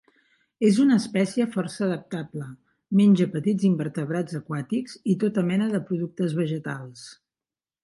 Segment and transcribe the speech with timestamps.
[0.67, 2.47] És una espècie força adaptable,
[3.01, 7.07] menja petits invertebrats aquàtics i tota mena de productes vegetals.